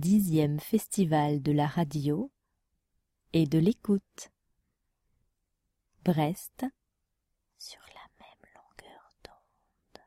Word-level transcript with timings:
dixième 0.00 0.60
festival 0.60 1.42
de 1.42 1.52
la 1.52 1.66
radio 1.66 2.30
et 3.32 3.46
de 3.46 3.58
l'écoute. 3.58 4.30
Brest 6.04 6.66
sur 7.58 7.80
la 7.88 8.24
même 8.24 8.52
longueur 8.54 9.14
d'onde. 9.24 10.02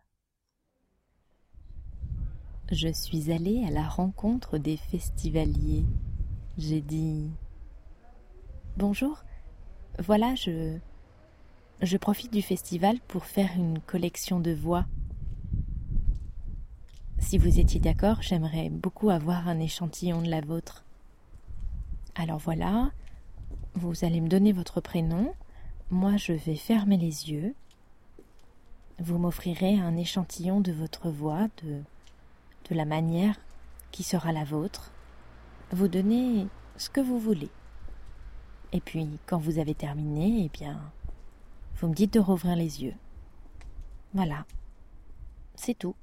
Je 2.72 2.92
suis 2.94 3.32
allée 3.32 3.66
à 3.66 3.72
la 3.72 3.88
rencontre 3.88 4.58
des 4.58 4.78
festivaliers. 4.78 5.86
J'ai 6.58 6.82
dit 6.82 7.30
Bonjour, 8.78 9.24
voilà, 10.00 10.36
je. 10.36 10.78
Je 11.82 11.98
profite 11.98 12.34
du 12.34 12.42
festival 12.42 13.00
pour 13.08 13.26
faire 13.26 13.52
une 13.56 13.80
collection 13.80 14.40
de 14.40 14.52
voix. 14.52 14.86
Si 17.28 17.38
vous 17.38 17.60
étiez 17.60 17.82
d'accord, 17.82 18.22
j'aimerais 18.22 18.70
beaucoup 18.70 19.10
avoir 19.10 19.50
un 19.50 19.60
échantillon 19.60 20.22
de 20.22 20.30
la 20.30 20.40
vôtre. 20.40 20.86
Alors 22.16 22.38
voilà, 22.38 22.90
vous 23.74 24.06
allez 24.06 24.22
me 24.22 24.30
donner 24.30 24.54
votre 24.54 24.80
prénom, 24.80 25.34
moi 25.92 26.16
je 26.16 26.32
vais 26.32 26.56
fermer 26.56 26.96
les 26.96 27.30
yeux. 27.30 27.54
Vous 29.00 29.18
m'offrirez 29.18 29.78
un 29.78 29.98
échantillon 29.98 30.62
de 30.62 30.72
votre 30.72 31.10
voix, 31.10 31.50
de, 31.66 31.82
de 32.70 32.76
la 32.76 32.86
manière 32.86 33.36
qui 33.92 34.04
sera 34.04 34.32
la 34.32 34.46
vôtre. 34.46 34.94
Vous 35.72 35.90
donnez 35.90 36.48
ce 36.78 36.90
que 36.90 37.02
vous 37.02 37.20
voulez. 37.20 37.50
Et 38.72 38.80
puis, 38.80 39.06
quand 39.26 39.38
vous 39.38 39.60
avez 39.60 39.76
terminé, 39.76 40.46
eh 40.46 40.50
bien, 40.58 40.80
vous 41.76 41.90
me 41.90 41.94
dites 41.94 42.14
de 42.14 42.22
rouvrir 42.22 42.56
les 42.56 42.84
yeux. 42.84 42.96
Voilà. 44.14 44.46
C'est 45.56 45.78
tout. 45.78 45.96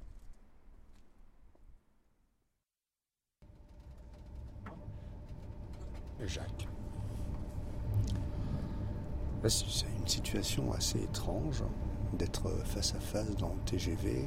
Jacques. 6.26 6.68
C'est 9.46 9.86
une 9.98 10.06
situation 10.06 10.72
assez 10.72 10.98
étrange 11.00 11.62
d'être 12.14 12.48
face 12.64 12.94
à 12.94 13.00
face 13.00 13.36
dans 13.36 13.50
le 13.50 13.60
TGV 13.66 14.26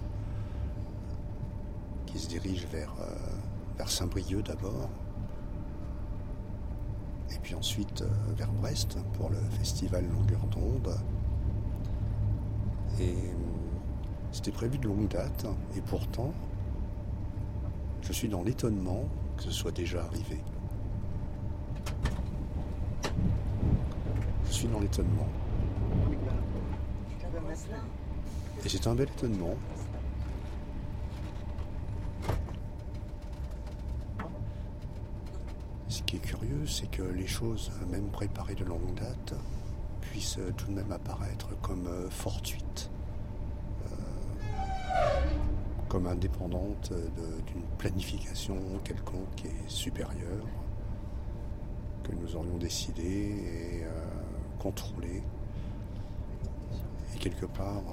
qui 2.05 2.19
se 2.19 2.27
dirige 2.27 2.67
vers, 2.67 2.93
euh, 3.01 3.15
vers 3.77 3.89
Saint-Brieuc 3.89 4.43
d'abord 4.43 4.89
et 7.33 7.39
puis 7.39 7.55
ensuite 7.55 8.01
euh, 8.01 8.09
vers 8.35 8.51
Brest 8.53 8.97
pour 9.13 9.29
le 9.29 9.39
festival 9.57 10.05
Longueur 10.07 10.45
d'onde. 10.47 10.95
Et 12.99 13.09
euh, 13.09 13.33
c'était 14.31 14.51
prévu 14.51 14.77
de 14.77 14.87
longue 14.87 15.07
date 15.07 15.45
et 15.75 15.81
pourtant 15.81 16.33
je 18.01 18.13
suis 18.13 18.29
dans 18.29 18.43
l'étonnement 18.43 19.03
que 19.35 19.43
ce 19.43 19.51
soit 19.51 19.71
déjà 19.71 20.03
arrivé. 20.03 20.41
Je 24.47 24.53
suis 24.53 24.67
dans 24.67 24.79
l'étonnement. 24.79 25.27
Et 28.65 28.69
c'est 28.69 28.87
un 28.87 28.95
bel 28.95 29.07
étonnement. 29.07 29.55
Ce 35.87 36.01
qui 36.03 36.17
est 36.17 36.19
curieux, 36.19 36.65
c'est 36.65 36.89
que 36.89 37.03
les 37.03 37.27
choses, 37.27 37.71
même 37.89 38.09
préparées 38.09 38.55
de 38.55 38.63
longue 38.63 38.93
date, 38.95 39.33
puissent 40.01 40.39
tout 40.55 40.67
de 40.67 40.73
même 40.73 40.91
apparaître 40.91 41.49
comme 41.61 41.87
euh, 41.87 42.09
fortuites, 42.09 42.89
euh, 43.87 43.95
comme 45.87 46.07
indépendantes 46.07 46.93
d'une 47.47 47.63
planification 47.77 48.57
quelconque 48.83 49.45
et 49.45 49.69
supérieure 49.69 50.45
que 52.03 52.11
nous 52.13 52.35
aurions 52.35 52.57
décidé 52.57 53.03
et 53.03 53.83
euh, 53.83 53.87
contrôlé. 54.59 55.23
Et 57.15 57.19
quelque 57.19 57.45
part, 57.45 57.83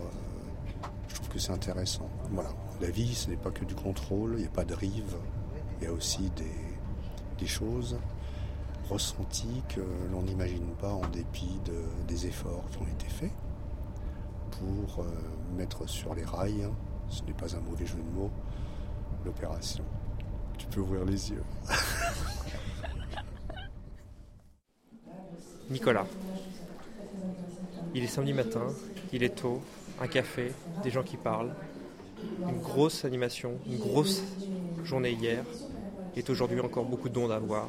je 1.08 1.14
trouve 1.14 1.28
que 1.28 1.38
c'est 1.38 1.52
intéressant. 1.52 2.08
Voilà, 2.30 2.50
la 2.80 2.90
vie, 2.90 3.14
ce 3.14 3.30
n'est 3.30 3.36
pas 3.36 3.50
que 3.50 3.64
du 3.64 3.74
contrôle, 3.74 4.34
il 4.36 4.40
n'y 4.42 4.46
a 4.46 4.50
pas 4.50 4.64
de 4.64 4.74
rive, 4.74 5.16
il 5.80 5.84
y 5.84 5.86
a 5.86 5.92
aussi 5.92 6.30
des 6.36 6.64
des 7.38 7.46
choses 7.46 7.98
ressenties 8.88 9.62
que 9.68 9.80
l'on 10.10 10.22
n'imagine 10.22 10.74
pas 10.80 10.92
en 10.92 11.06
dépit 11.08 11.60
des 12.06 12.26
efforts 12.26 12.64
qui 12.70 12.78
ont 12.78 12.86
été 12.86 13.06
faits 13.08 13.32
pour 14.50 15.00
euh, 15.02 15.08
mettre 15.56 15.88
sur 15.88 16.14
les 16.14 16.24
rails, 16.24 16.68
ce 17.08 17.22
n'est 17.24 17.32
pas 17.32 17.56
un 17.56 17.60
mauvais 17.60 17.86
jeu 17.86 17.96
de 17.96 18.18
mots, 18.18 18.30
l'opération. 19.24 19.84
Tu 20.58 20.66
peux 20.66 20.80
ouvrir 20.80 21.04
les 21.04 21.30
yeux. 21.30 21.42
Nicolas. 25.70 26.06
Il 27.94 28.02
est 28.02 28.08
samedi 28.08 28.32
matin, 28.32 28.66
il 29.12 29.22
est 29.22 29.36
tôt, 29.36 29.60
un 30.00 30.08
café, 30.08 30.50
des 30.82 30.90
gens 30.90 31.04
qui 31.04 31.16
parlent, 31.16 31.54
une 32.40 32.60
grosse 32.60 33.04
animation, 33.04 33.52
une 33.66 33.78
grosse 33.78 34.22
journée 34.82 35.12
hier, 35.12 35.44
il 36.14 36.18
est 36.18 36.30
aujourd'hui 36.30 36.60
encore 36.60 36.84
beaucoup 36.84 37.08
d'ondes 37.08 37.30
à 37.30 37.38
voir, 37.38 37.68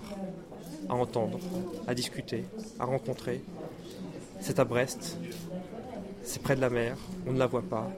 à 0.90 0.96
entendre, 0.96 1.40
à 1.88 1.94
discuter, 1.94 2.44
à 2.80 2.86
rencontrer. 2.86 3.44
C'est 4.40 4.60
à 4.60 4.66
Brest, 4.66 5.18
c'est 6.24 6.42
près 6.42 6.56
de 6.56 6.62
la 6.62 6.72
mer, 6.72 6.98
on 7.28 7.34
ne 7.34 7.40
la 7.40 7.48
voit 7.48 7.62
pas, 7.62 7.92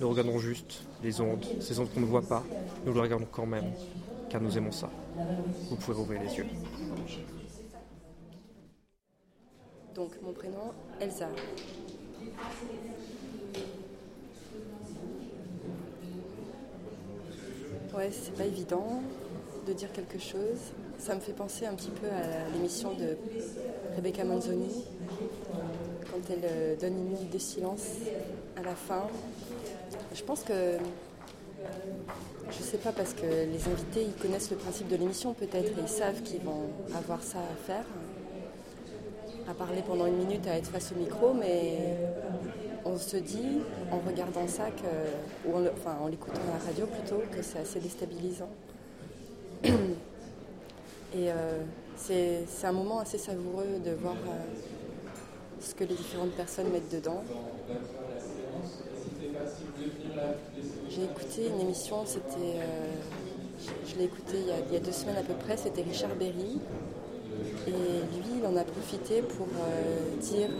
nous 0.00 0.08
regardons 0.08 0.38
juste 0.38 0.84
les 1.02 1.20
ondes, 1.20 1.44
ces 1.60 1.78
ondes 1.78 1.92
qu'on 1.92 2.00
ne 2.00 2.06
voit 2.06 2.26
pas, 2.26 2.42
nous 2.86 2.94
les 2.94 3.00
regardons 3.00 3.28
quand 3.30 3.46
même, 3.46 3.72
car 4.30 4.40
nous 4.40 4.56
aimons 4.56 4.72
ça. 4.72 4.88
Vous 5.68 5.76
pouvez 5.76 5.98
ouvrir 5.98 6.22
les 6.22 6.34
yeux. 6.34 6.46
Donc 9.94 10.10
mon 10.22 10.32
prénom, 10.32 10.72
Elsa. 11.00 11.28
Ouais, 17.96 18.10
c'est 18.10 18.34
pas 18.34 18.44
évident 18.44 19.02
de 19.68 19.72
dire 19.72 19.92
quelque 19.92 20.18
chose. 20.18 20.58
Ça 20.98 21.14
me 21.14 21.20
fait 21.20 21.32
penser 21.32 21.66
un 21.66 21.74
petit 21.74 21.90
peu 21.90 22.08
à 22.08 22.50
l'émission 22.52 22.92
de 22.94 23.16
Rebecca 23.94 24.24
Manzoni, 24.24 24.84
quand 26.10 26.30
elle 26.30 26.44
euh, 26.44 26.76
donne 26.76 26.94
une 26.94 27.04
minute 27.04 27.30
de 27.30 27.38
silence 27.38 27.86
à 28.56 28.62
la 28.62 28.74
fin. 28.74 29.06
Je 30.12 30.22
pense 30.24 30.42
que, 30.42 30.78
je 32.50 32.62
sais 32.62 32.78
pas, 32.78 32.90
parce 32.90 33.14
que 33.14 33.26
les 33.26 33.68
invités, 33.68 34.02
ils 34.02 34.14
connaissent 34.20 34.50
le 34.50 34.56
principe 34.56 34.88
de 34.88 34.96
l'émission 34.96 35.34
peut-être, 35.34 35.78
et 35.78 35.82
ils 35.82 35.88
savent 35.88 36.22
qu'ils 36.22 36.42
vont 36.42 36.68
avoir 36.96 37.22
ça 37.22 37.38
à 37.38 37.56
faire, 37.66 37.84
à 39.48 39.54
parler 39.54 39.82
pendant 39.86 40.06
une 40.06 40.16
minute, 40.16 40.46
à 40.46 40.56
être 40.56 40.70
face 40.70 40.92
au 40.92 40.98
micro, 40.98 41.34
mais 41.34 41.96
on 42.84 42.96
se 42.96 43.16
dit, 43.16 43.60
en 43.90 43.98
regardant 43.98 44.46
ça, 44.46 44.66
que, 44.70 45.48
ou 45.48 45.56
en, 45.56 45.62
enfin 45.66 45.96
en 46.00 46.08
l'écoutant 46.08 46.40
à 46.48 46.58
la 46.58 46.64
radio 46.64 46.86
plutôt, 46.86 47.22
que 47.30 47.42
c'est 47.42 47.58
assez 47.58 47.80
déstabilisant. 47.80 48.50
Et 51.14 51.30
euh, 51.30 51.62
c'est 51.96 52.44
un 52.64 52.72
moment 52.72 52.98
assez 53.00 53.18
savoureux 53.18 53.78
de 53.84 53.92
voir 53.92 54.14
euh, 54.14 54.40
ce 55.60 55.74
que 55.74 55.84
les 55.84 55.94
différentes 55.94 56.32
personnes 56.32 56.70
mettent 56.70 56.92
dedans. 56.92 57.22
J'ai 60.88 61.04
écouté 61.04 61.48
une 61.48 61.60
émission, 61.60 62.04
c'était, 62.04 62.56
euh, 62.56 62.94
je, 63.86 63.96
l'ai 63.96 64.04
écouté 64.04 64.38
il 64.68 64.72
y, 64.72 64.76
a, 64.76 64.80
deux 64.80 64.92
semaines 64.92 65.16
à 65.16 65.22
peu 65.22 65.34
près, 65.34 65.56
c'était 65.56 65.82
Richard 65.82 66.14
Berry. 66.16 66.60
Et 67.66 67.70
lui, 67.70 68.40
il 68.40 68.46
en 68.46 68.56
a 68.56 68.64
profité 68.64 69.22
pour 69.22 69.46
dire 70.20 70.50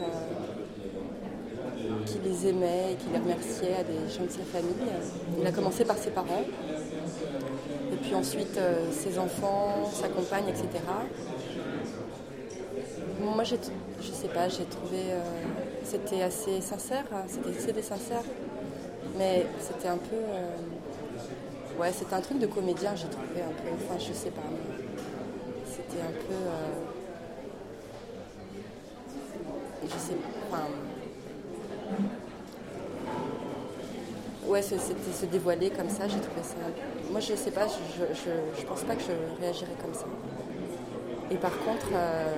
qu'il 2.07 2.23
les 2.23 2.49
aimait 2.49 2.93
et 2.93 2.95
qu'il 2.97 3.13
les 3.13 3.19
remerciait 3.19 3.75
à 3.75 3.85
des 3.85 4.13
gens 4.13 4.25
de 4.25 4.31
sa 4.31 4.45
famille. 4.45 4.75
Il 5.39 5.47
a 5.47 5.53
commencé 5.53 5.85
par 5.85 5.97
ses 5.99 6.11
parents 6.11 6.45
et 7.93 7.97
puis 7.97 8.15
ensuite 8.15 8.57
euh, 8.59 8.91
ses 8.91 9.19
enfants, 9.19 9.91
sa 9.93 10.09
compagne, 10.09 10.49
etc. 10.49 10.67
Moi, 13.21 13.45
je 13.45 13.57
sais 14.03 14.29
pas, 14.29 14.49
j'ai 14.49 14.65
trouvé, 14.65 14.99
euh, 15.11 15.21
c'était 15.85 16.23
assez 16.23 16.61
sincère, 16.61 17.05
hein, 17.13 17.25
c'était 17.29 17.83
sincère, 17.83 18.23
mais 19.17 19.47
c'était 19.61 19.89
un 19.89 19.97
peu, 19.97 20.17
euh, 20.17 21.81
ouais, 21.81 21.93
c'était 21.93 22.15
un 22.15 22.21
truc 22.21 22.39
de 22.39 22.47
comédien, 22.47 22.95
j'ai 22.97 23.09
trouvé 23.09 23.43
un 23.43 23.55
peu, 23.63 23.69
enfin, 23.75 23.99
je 23.99 24.13
sais 24.13 24.31
pas, 24.31 24.43
c'était 25.95 26.07
un 26.07 26.13
peu, 26.13 26.35
je 29.85 29.99
sais, 29.99 30.15
enfin, 30.51 30.65
ouais, 34.47 34.63
c'était 34.63 34.79
se 35.13 35.27
dévoiler 35.27 35.71
comme 35.71 35.89
ça, 35.89 36.09
j'ai 36.09 36.21
trouvé 36.21 36.43
ça. 36.43 36.57
Moi, 37.11 37.21
je 37.21 37.35
sais 37.35 37.51
pas, 37.51 37.67
je, 37.69 38.15
je, 38.15 38.67
pense 38.67 38.83
pas 38.83 38.97
que 38.97 39.03
je 39.03 39.41
réagirais 39.41 39.77
comme 39.81 39.95
ça. 39.95 40.07
Et 41.31 41.37
par 41.37 41.57
contre, 41.59 41.87
euh, 41.93 42.35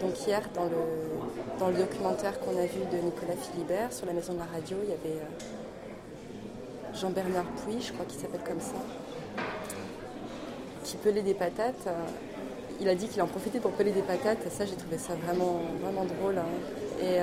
donc 0.00 0.26
hier, 0.26 0.42
dans 0.54 0.64
le, 0.64 1.58
dans 1.58 1.68
le 1.68 1.76
documentaire 1.76 2.38
qu'on 2.40 2.56
a 2.58 2.66
vu 2.66 2.80
de 2.90 2.96
Nicolas 2.98 3.36
Philibert 3.36 3.92
sur 3.92 4.06
la 4.06 4.12
maison 4.12 4.34
de 4.34 4.38
la 4.38 4.46
radio, 4.46 4.76
il 4.82 4.90
y 4.90 4.92
avait 4.92 5.20
euh, 5.20 6.94
Jean-Bernard 6.94 7.46
Puy, 7.64 7.80
je 7.80 7.92
crois 7.92 8.06
qu'il 8.06 8.18
s'appelle 8.20 8.44
comme 8.44 8.60
ça, 8.60 8.76
il 10.92 10.98
pelait 10.98 11.22
des 11.22 11.34
patates, 11.34 11.88
il 12.80 12.88
a 12.88 12.94
dit 12.94 13.08
qu'il 13.08 13.22
en 13.22 13.26
profitait 13.26 13.60
pour 13.60 13.72
peler 13.72 13.92
des 13.92 14.02
patates. 14.02 14.46
Et 14.46 14.50
ça, 14.50 14.64
j'ai 14.64 14.76
trouvé 14.76 14.98
ça 14.98 15.14
vraiment, 15.14 15.60
vraiment 15.82 16.04
drôle. 16.04 16.38
Hein. 16.38 17.02
Et, 17.02 17.16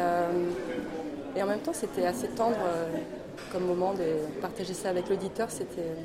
et, 1.37 1.43
en 1.43 1.47
même 1.47 1.59
temps, 1.59 1.73
c'était 1.73 2.05
assez 2.05 2.27
tendre 2.29 2.57
comme 3.51 3.65
moment 3.65 3.93
de 3.93 4.39
partager 4.41 4.73
ça 4.73 4.89
avec 4.89 5.09
l'auditeur. 5.09 5.49
C'était, 5.49 5.95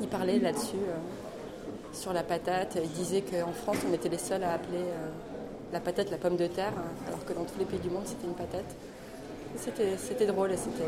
il 0.00 0.08
parlait 0.08 0.38
là-dessus 0.38 0.76
sur 1.92 2.12
la 2.12 2.22
patate. 2.22 2.78
Il 2.82 2.90
disait 2.90 3.22
qu'en 3.22 3.52
France, 3.52 3.78
on 3.88 3.94
était 3.94 4.08
les 4.08 4.18
seuls 4.18 4.42
à 4.42 4.52
appeler 4.52 4.84
la 5.72 5.80
patate 5.80 6.10
la 6.10 6.16
pomme 6.16 6.36
de 6.36 6.46
terre, 6.46 6.72
hein, 6.76 6.90
alors 7.06 7.24
que 7.24 7.32
dans 7.32 7.44
tous 7.44 7.58
les 7.58 7.64
pays 7.64 7.78
du 7.78 7.90
monde, 7.90 8.02
c'était 8.04 8.26
une 8.26 8.34
patate. 8.34 8.76
C'était 9.56 10.26
drôle 10.26 10.52
et 10.52 10.56
c'était. 10.56 10.84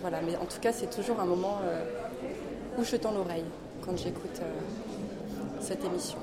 Voilà, 0.00 0.20
mais 0.20 0.36
en 0.36 0.44
tout 0.44 0.60
cas, 0.60 0.72
c'est 0.72 0.90
toujours 0.90 1.20
un 1.20 1.24
moment 1.24 1.58
euh, 1.64 1.84
où 2.78 2.84
je 2.84 2.96
tends 2.96 3.12
l'oreille 3.12 3.44
quand 3.84 3.96
j'écoute 3.96 4.40
euh, 4.42 5.60
cette 5.60 5.84
émission. 5.84 6.18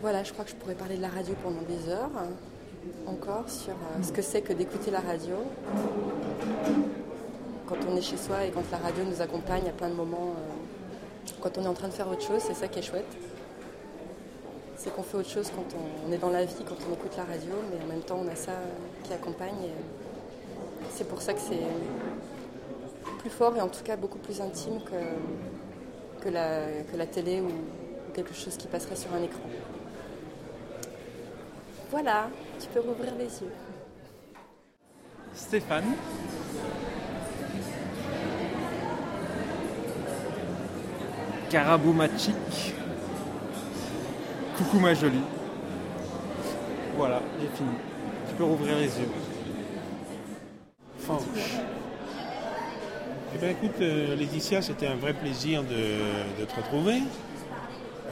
Voilà, 0.00 0.24
je 0.24 0.32
crois 0.32 0.44
que 0.44 0.50
je 0.50 0.56
pourrais 0.56 0.74
parler 0.74 0.96
de 0.96 1.02
la 1.02 1.08
radio 1.08 1.34
pendant 1.42 1.62
des 1.62 1.90
heures 1.90 2.10
hein, 2.16 2.30
encore 3.06 3.48
sur 3.48 3.72
euh, 3.72 4.02
ce 4.02 4.12
que 4.12 4.22
c'est 4.22 4.40
que 4.40 4.54
d'écouter 4.54 4.90
la 4.90 5.00
radio. 5.00 5.36
Quand 7.66 7.76
on 7.88 7.96
est 7.96 8.02
chez 8.02 8.16
soi 8.16 8.46
et 8.46 8.50
quand 8.50 8.62
la 8.72 8.78
radio 8.78 9.04
nous 9.04 9.20
accompagne 9.20 9.68
à 9.68 9.72
plein 9.72 9.90
de 9.90 9.94
moments, 9.94 10.34
quand 11.40 11.58
on 11.58 11.64
est 11.64 11.68
en 11.68 11.74
train 11.74 11.88
de 11.88 11.92
faire 11.92 12.08
autre 12.08 12.22
chose, 12.22 12.40
c'est 12.40 12.54
ça 12.54 12.68
qui 12.68 12.78
est 12.78 12.82
chouette 12.82 13.16
c'est 14.80 14.94
qu'on 14.94 15.02
fait 15.02 15.18
autre 15.18 15.28
chose 15.28 15.50
quand 15.54 15.76
on, 16.08 16.10
est 16.10 16.16
dans 16.16 16.30
la 16.30 16.46
vie, 16.46 16.64
quand 16.66 16.76
on 16.88 16.94
écoute 16.94 17.14
la 17.14 17.24
radio, 17.24 17.52
mais 17.70 17.84
en 17.84 17.86
même 17.86 18.00
temps 18.00 18.18
on 18.24 18.28
a 18.28 18.34
ça 18.34 18.52
qui 19.04 19.12
accompagne. 19.12 19.68
c'est 20.88 21.06
pour 21.06 21.20
ça 21.20 21.34
que 21.34 21.40
c'est 21.40 21.60
plus 23.18 23.28
fort 23.28 23.54
et 23.58 23.60
en 23.60 23.68
tout 23.68 23.82
cas 23.84 23.96
beaucoup 23.96 24.16
plus 24.16 24.40
intime 24.40 24.80
que, 24.80 26.24
que 26.24 26.30
la 26.96 27.06
télé 27.06 27.42
ou, 27.42 27.50
quelque 28.14 28.32
chose 28.32 28.56
qui 28.56 28.68
passerait 28.68 28.96
sur 28.96 29.12
un 29.12 29.22
écran. 29.22 29.40
Voilà, 31.90 32.28
tu 32.60 32.68
peux 32.68 32.80
rouvrir 32.80 33.12
les 33.18 33.24
yeux. 33.24 33.52
Stéphane. 35.34 35.96
Karaboumachic. 41.50 42.74
Coucou 44.56 44.78
ma 44.78 44.94
jolie. 44.94 45.24
Voilà, 46.96 47.20
j'ai 47.40 47.48
fini. 47.56 47.70
Tu 48.28 48.34
peux 48.36 48.44
rouvrir 48.44 48.76
les 48.76 48.84
yeux. 48.84 49.08
Fanche. 50.98 51.22
Eh 53.34 53.38
bien 53.38 53.48
écoute, 53.50 53.80
euh, 53.80 54.14
Laetitia, 54.14 54.62
c'était 54.62 54.86
un 54.86 54.96
vrai 54.96 55.12
plaisir 55.12 55.64
de, 55.64 56.44
te 56.44 56.54
retrouver. 56.54 56.98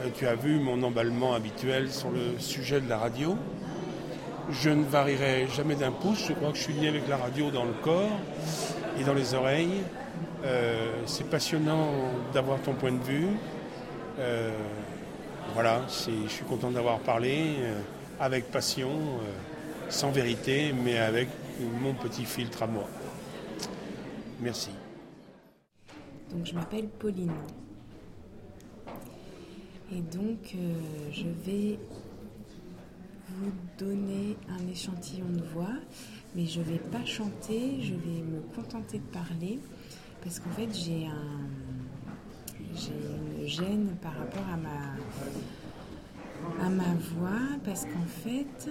Euh, 0.01 0.09
tu 0.15 0.27
as 0.27 0.35
vu 0.35 0.59
mon 0.59 0.81
emballement 0.83 1.33
habituel 1.33 1.91
sur 1.91 2.09
le 2.11 2.39
sujet 2.39 2.81
de 2.81 2.89
la 2.89 2.97
radio. 2.97 3.37
Je 4.49 4.69
ne 4.69 4.83
varierai 4.83 5.47
jamais 5.47 5.75
d'un 5.75 5.91
pouce. 5.91 6.27
Je 6.27 6.33
crois 6.33 6.51
que 6.51 6.57
je 6.57 6.63
suis 6.63 6.73
lié 6.73 6.87
avec 6.87 7.07
la 7.07 7.17
radio 7.17 7.51
dans 7.51 7.65
le 7.65 7.73
corps 7.83 8.19
et 8.99 9.03
dans 9.03 9.13
les 9.13 9.33
oreilles. 9.33 9.83
Euh, 10.45 10.91
c'est 11.05 11.29
passionnant 11.29 11.89
d'avoir 12.33 12.59
ton 12.61 12.73
point 12.73 12.91
de 12.91 13.03
vue 13.03 13.27
voilà, 15.53 15.81
je 15.87 16.27
suis 16.27 16.45
content 16.45 16.71
d'avoir 16.71 16.99
parlé 16.99 17.55
euh, 17.59 17.81
avec 18.19 18.51
passion, 18.51 18.89
euh, 18.89 19.89
sans 19.89 20.11
vérité, 20.11 20.73
mais 20.73 20.97
avec 20.97 21.27
mon 21.81 21.93
petit 21.93 22.25
filtre 22.25 22.63
à 22.63 22.67
moi. 22.67 22.87
Merci. 24.39 24.71
Donc 26.31 26.45
je 26.45 26.53
m'appelle 26.53 26.87
Pauline. 26.87 27.33
Et 29.91 30.01
donc 30.01 30.53
euh, 30.55 30.73
je 31.11 31.25
vais 31.45 31.79
vous 33.37 33.51
donner 33.77 34.37
un 34.49 34.67
échantillon 34.71 35.29
de 35.29 35.43
voix, 35.53 35.75
mais 36.35 36.45
je 36.45 36.59
ne 36.59 36.65
vais 36.65 36.79
pas 36.79 37.03
chanter, 37.05 37.81
je 37.81 37.93
vais 37.93 38.21
me 38.21 38.41
contenter 38.55 38.99
de 38.99 39.03
parler, 39.11 39.59
parce 40.21 40.39
qu'en 40.39 40.51
fait 40.51 40.69
j'ai 40.73 41.05
un 41.05 41.39
j'ai 42.75 42.91
une 42.91 43.47
gêne 43.47 43.95
par 44.01 44.13
rapport 44.13 44.43
à 44.53 44.57
ma, 46.69 46.93
voix 47.15 47.57
parce 47.65 47.85
qu'en 47.85 48.05
fait, 48.05 48.69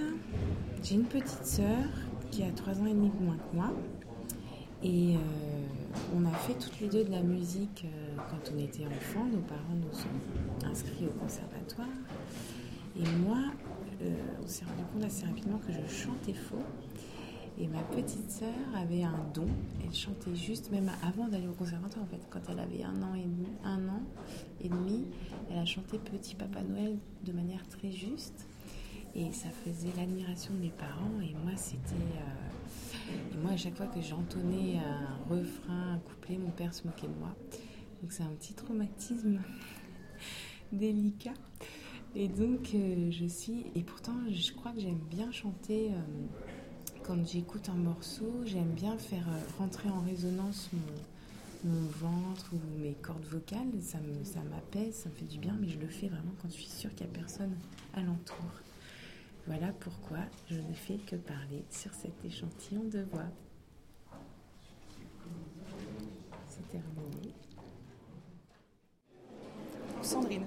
j'ai 0.82 0.94
une 0.94 1.04
petite 1.04 1.44
sœur 1.44 1.84
qui 2.30 2.42
a 2.42 2.50
3 2.50 2.74
ans 2.80 2.86
et 2.86 2.94
demi 2.94 3.10
de 3.10 3.24
moins 3.24 3.36
que 3.36 3.56
moi. 3.56 3.72
Et 4.82 5.16
euh, 5.16 5.18
on 6.14 6.24
a 6.24 6.30
fait 6.30 6.54
toutes 6.54 6.78
les 6.80 6.88
deux 6.88 7.04
de 7.04 7.10
la 7.10 7.22
musique 7.22 7.84
euh, 7.84 8.16
quand 8.30 8.52
on 8.54 8.58
était 8.58 8.86
enfants. 8.86 9.26
Nos 9.32 9.40
parents 9.40 9.74
nous 9.74 9.88
ont 9.88 10.70
inscrits 10.70 11.06
au 11.06 11.18
conservatoire. 11.18 11.88
Et 12.96 13.08
moi, 13.26 13.38
euh, 14.02 14.14
on 14.42 14.46
s'est 14.46 14.64
rendu 14.64 14.82
compte 14.92 15.04
assez 15.04 15.26
rapidement 15.26 15.58
que 15.58 15.72
je 15.72 15.92
chantais 15.92 16.34
faux. 16.34 16.62
Et 17.60 17.66
ma 17.66 17.82
petite 17.82 18.30
sœur 18.30 18.54
avait 18.76 19.02
un 19.02 19.18
don. 19.34 19.48
Elle 19.84 19.94
chantait 19.94 20.36
juste, 20.36 20.70
même 20.70 20.90
avant 21.02 21.26
d'aller 21.26 21.48
au 21.48 21.52
conservatoire, 21.52 22.04
en 22.04 22.08
fait, 22.08 22.24
quand 22.30 22.40
elle 22.48 22.60
avait 22.60 22.84
un 22.84 23.02
an 23.02 23.14
et 23.14 23.24
demi, 23.24 23.48
un 23.64 23.88
an 23.88 24.02
et 24.60 24.68
demi, 24.68 25.06
elle 25.50 25.58
a 25.58 25.64
chanté 25.64 25.98
Petit 25.98 26.36
Papa 26.36 26.62
Noël 26.62 26.96
de 27.24 27.32
manière 27.32 27.66
très 27.68 27.90
juste. 27.90 28.46
Et 29.16 29.32
ça 29.32 29.48
faisait 29.64 29.88
l'admiration 29.96 30.54
de 30.54 30.60
mes 30.60 30.70
parents. 30.70 31.20
Et 31.20 31.34
moi, 31.42 31.56
c'était. 31.56 31.94
Euh, 31.94 33.34
et 33.34 33.36
moi, 33.38 33.52
à 33.52 33.56
chaque 33.56 33.74
fois 33.74 33.86
que 33.86 34.00
j'entonnais 34.00 34.78
un 34.78 35.34
refrain, 35.34 35.94
un 35.94 35.98
couplet, 35.98 36.38
mon 36.38 36.50
père 36.50 36.72
se 36.72 36.86
moquait 36.86 37.08
de 37.08 37.18
moi. 37.18 37.34
Donc 38.00 38.12
c'est 38.12 38.22
un 38.22 38.30
petit 38.38 38.54
traumatisme 38.54 39.40
délicat. 40.72 41.34
Et 42.14 42.28
donc, 42.28 42.70
euh, 42.74 43.10
je 43.10 43.26
suis. 43.26 43.66
Et 43.74 43.82
pourtant, 43.82 44.14
je 44.30 44.52
crois 44.52 44.72
que 44.72 44.80
j'aime 44.80 45.00
bien 45.10 45.30
chanter. 45.30 45.90
Euh, 45.92 45.96
quand 47.04 47.26
j'écoute 47.26 47.68
un 47.68 47.76
morceau, 47.76 48.42
j'aime 48.44 48.72
bien 48.72 48.98
faire 48.98 49.26
euh, 49.28 49.40
rentrer 49.58 49.88
en 49.88 50.00
résonance 50.00 50.70
mon, 51.64 51.70
ventre 52.00 52.52
ou 52.52 52.80
mes 52.80 52.94
cordes 52.94 53.24
vocales. 53.26 53.68
Ça, 53.82 53.98
ça 54.24 54.40
m'apaise, 54.50 54.94
ça 54.94 55.08
me 55.08 55.14
fait 55.14 55.26
du 55.26 55.38
bien, 55.38 55.56
mais 55.60 55.68
je 55.68 55.78
le 55.78 55.88
fais 55.88 56.08
vraiment 56.08 56.32
quand 56.40 56.48
je 56.48 56.54
suis 56.54 56.68
sûre 56.68 56.94
qu'il 56.94 57.06
n'y 57.06 57.12
a 57.12 57.18
personne 57.18 57.54
alentour. 57.94 58.44
Voilà 59.46 59.72
pourquoi 59.80 60.18
je 60.50 60.58
ne 60.58 60.74
fais 60.74 60.98
que 60.98 61.16
parler 61.16 61.64
sur 61.70 61.92
cet 61.94 62.24
échantillon 62.24 62.84
de 62.84 63.00
voix. 63.10 63.30
C'est 66.48 66.68
terminé. 66.68 67.32
Sandrine. 70.02 70.44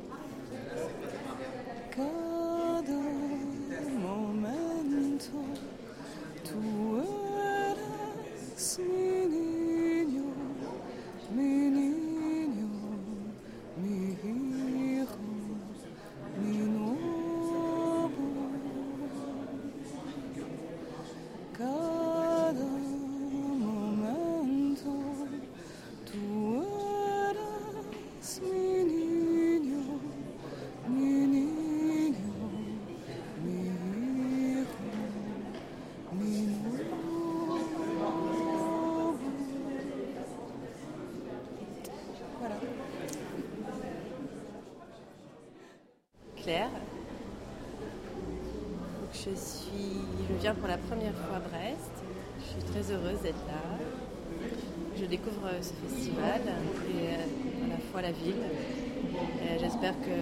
Je, 1.94 2.22
pour 50.62 50.70
la 50.70 50.78
première 50.78 51.14
fois 51.14 51.38
à 51.38 51.40
Brest. 51.40 51.92
Je 52.40 52.46
suis 52.46 52.72
très 52.72 52.94
heureuse 52.94 53.20
d'être 53.24 53.44
là. 53.48 53.80
Je 54.96 55.06
découvre 55.06 55.50
ce 55.60 55.74
festival 55.74 56.42
et 56.46 57.16
euh, 57.16 57.66
à 57.66 57.70
la 57.70 57.78
fois 57.92 58.04
la 58.04 58.12
ville. 58.12 58.44
J'espère 59.60 59.94
que 60.02 60.18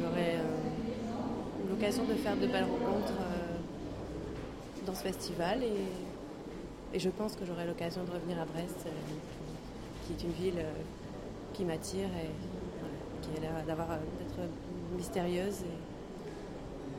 j'aurai 0.00 0.34
euh, 0.34 1.70
l'occasion 1.70 2.04
de 2.04 2.14
faire 2.14 2.36
de 2.36 2.48
belles 2.48 2.64
rencontres 2.64 3.20
euh, 3.20 4.84
dans 4.84 4.94
ce 4.94 5.02
festival 5.02 5.62
et, 5.62 6.98
je 6.98 7.08
pense 7.08 7.36
que 7.36 7.44
j'aurai 7.44 7.66
l'occasion 7.66 8.02
de 8.02 8.10
revenir 8.10 8.40
à 8.40 8.44
Brest, 8.46 8.84
qui 10.04 10.12
est 10.12 10.26
une 10.26 10.32
ville 10.32 10.64
qui 11.52 11.64
m'attire 11.64 12.08
et 12.08 13.22
qui 13.22 13.38
a 13.38 13.40
l'air 13.40 13.64
d'avoir 13.64 13.86
d'être 14.18 14.50
mystérieuse 14.96 15.60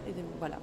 et 0.07 0.13
voilà. 0.39 0.59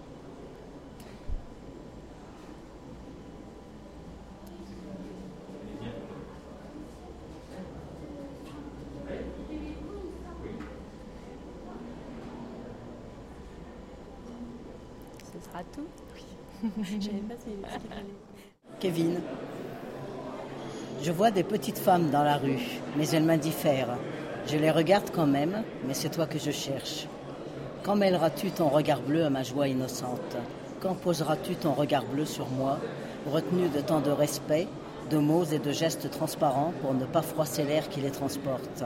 Kevin. 18.80 19.20
Je 21.02 21.12
vois 21.12 21.30
des 21.30 21.44
petites 21.44 21.78
femmes 21.78 22.10
dans 22.10 22.24
la 22.24 22.36
rue, 22.36 22.80
mais 22.96 23.08
elles 23.08 23.22
m'indiffèrent. 23.22 23.96
Je 24.46 24.56
les 24.56 24.70
regarde 24.70 25.10
quand 25.12 25.26
même, 25.26 25.62
mais 25.86 25.94
c'est 25.94 26.08
toi 26.08 26.26
que 26.26 26.38
je 26.38 26.50
cherche. 26.50 27.06
Quand 27.82 27.96
mêleras-tu 27.96 28.50
ton 28.50 28.68
regard 28.68 29.00
bleu 29.00 29.24
à 29.24 29.30
ma 29.30 29.42
joie 29.42 29.68
innocente? 29.68 30.36
Quand 30.80 30.94
poseras-tu 30.94 31.54
ton 31.54 31.72
regard 31.72 32.04
bleu 32.04 32.24
sur 32.24 32.48
moi, 32.48 32.78
retenu 33.30 33.68
de 33.68 33.80
tant 33.80 34.00
de 34.00 34.10
respect, 34.10 34.66
de 35.10 35.18
mots 35.18 35.44
et 35.44 35.58
de 35.58 35.72
gestes 35.72 36.10
transparents 36.10 36.72
pour 36.82 36.94
ne 36.94 37.04
pas 37.04 37.22
froisser 37.22 37.64
l'air 37.64 37.88
qui 37.88 38.00
les 38.00 38.10
transporte? 38.10 38.84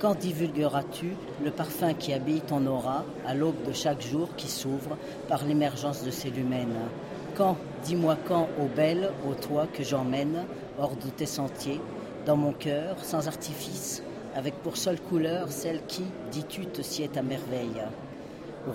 Quand 0.00 0.18
divulgueras-tu 0.18 1.12
le 1.44 1.50
parfum 1.50 1.94
qui 1.94 2.12
habille 2.12 2.40
ton 2.40 2.66
aura 2.66 3.04
à 3.26 3.34
l'aube 3.34 3.62
de 3.66 3.72
chaque 3.72 4.02
jour 4.02 4.28
qui 4.36 4.48
s'ouvre 4.48 4.98
par 5.28 5.44
l'émergence 5.44 6.02
de 6.02 6.10
ces 6.10 6.30
lumens 6.30 6.90
Quand, 7.36 7.56
dis-moi 7.84 8.16
quand, 8.26 8.48
ô 8.60 8.66
belle, 8.74 9.12
ô 9.28 9.34
toi 9.34 9.66
que 9.72 9.84
j'emmène, 9.84 10.44
hors 10.78 10.96
de 10.96 11.08
tes 11.16 11.26
sentiers, 11.26 11.80
dans 12.26 12.36
mon 12.36 12.52
cœur, 12.52 13.04
sans 13.04 13.28
artifice, 13.28 14.02
avec 14.34 14.54
pour 14.62 14.76
seule 14.76 15.00
couleur 15.00 15.50
celle 15.50 15.80
qui, 15.86 16.04
dis-tu, 16.32 16.66
te 16.66 16.82
sied 16.82 17.10
à 17.16 17.22
merveille. 17.22 17.82